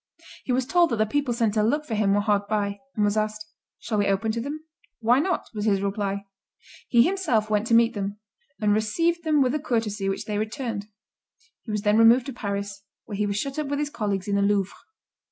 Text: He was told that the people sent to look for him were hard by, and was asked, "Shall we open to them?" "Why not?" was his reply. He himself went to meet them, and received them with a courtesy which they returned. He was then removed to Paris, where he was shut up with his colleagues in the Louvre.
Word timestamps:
He 0.43 0.51
was 0.51 0.65
told 0.65 0.89
that 0.89 0.95
the 0.95 1.05
people 1.05 1.31
sent 1.31 1.53
to 1.53 1.61
look 1.61 1.85
for 1.85 1.93
him 1.93 2.15
were 2.15 2.21
hard 2.21 2.47
by, 2.47 2.79
and 2.95 3.05
was 3.05 3.15
asked, 3.15 3.45
"Shall 3.77 3.99
we 3.99 4.07
open 4.07 4.31
to 4.31 4.41
them?" 4.41 4.61
"Why 4.99 5.19
not?" 5.19 5.45
was 5.53 5.65
his 5.65 5.79
reply. 5.83 6.25
He 6.87 7.03
himself 7.03 7.51
went 7.51 7.67
to 7.67 7.75
meet 7.75 7.93
them, 7.93 8.17
and 8.59 8.73
received 8.73 9.23
them 9.23 9.43
with 9.43 9.53
a 9.53 9.59
courtesy 9.59 10.09
which 10.09 10.25
they 10.25 10.39
returned. 10.39 10.87
He 11.61 11.69
was 11.69 11.83
then 11.83 11.99
removed 11.99 12.25
to 12.25 12.33
Paris, 12.33 12.81
where 13.05 13.15
he 13.15 13.27
was 13.27 13.37
shut 13.37 13.59
up 13.59 13.67
with 13.67 13.77
his 13.77 13.91
colleagues 13.91 14.27
in 14.27 14.33
the 14.35 14.41
Louvre. 14.41 14.73